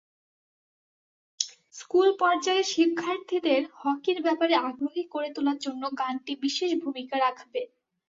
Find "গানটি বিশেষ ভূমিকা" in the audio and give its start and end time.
5.99-7.15